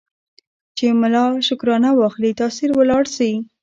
چي 0.77 0.87
ملا 1.01 1.25
شکرانه 1.47 1.89
واخلي 1.99 2.31
تأثیر 2.39 2.69
ولاړ 2.75 3.03
سي 3.15 3.29